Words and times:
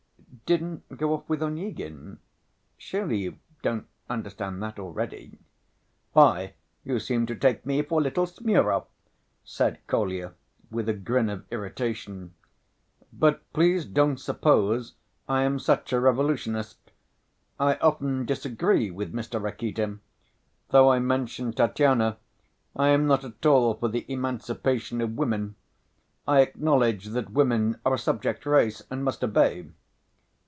"Didn't 0.47 0.97
go 0.97 1.13
off 1.13 1.29
with 1.29 1.41
Onyegin? 1.41 2.19
Surely 2.77 3.15
you 3.19 3.37
don't... 3.61 3.87
understand 4.09 4.61
that 4.61 4.79
already?" 4.79 5.37
"Why, 6.11 6.55
you 6.83 6.99
seem 6.99 7.25
to 7.27 7.35
take 7.37 7.65
me 7.65 7.81
for 7.83 8.01
little 8.01 8.25
Smurov," 8.25 8.85
said 9.45 9.77
Kolya, 9.87 10.33
with 10.69 10.89
a 10.89 10.93
grin 10.93 11.29
of 11.29 11.45
irritation. 11.51 12.33
"But 13.13 13.43
please 13.53 13.85
don't 13.85 14.17
suppose 14.19 14.95
I 15.29 15.43
am 15.43 15.57
such 15.57 15.93
a 15.93 16.01
revolutionist. 16.01 16.91
I 17.57 17.75
often 17.75 18.25
disagree 18.25 18.91
with 18.91 19.13
Mr. 19.13 19.41
Rakitin. 19.41 20.01
Though 20.69 20.91
I 20.91 20.99
mention 20.99 21.53
Tatyana, 21.53 22.17
I 22.75 22.89
am 22.89 23.07
not 23.07 23.23
at 23.23 23.45
all 23.45 23.73
for 23.75 23.87
the 23.87 24.03
emancipation 24.11 24.99
of 24.99 25.15
women. 25.15 25.55
I 26.27 26.41
acknowledge 26.41 27.05
that 27.05 27.31
women 27.31 27.79
are 27.85 27.93
a 27.93 27.97
subject 27.97 28.45
race 28.45 28.81
and 28.91 29.05
must 29.05 29.23
obey. 29.23 29.67